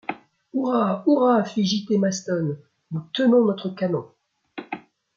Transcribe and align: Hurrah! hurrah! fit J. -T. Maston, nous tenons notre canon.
Hurrah! 0.51 1.03
hurrah! 1.05 1.43
fit 1.43 1.63
J. 1.63 1.85
-T. 1.85 1.99
Maston, 1.99 2.57
nous 2.89 3.01
tenons 3.13 3.45
notre 3.45 3.69
canon. 3.69 4.09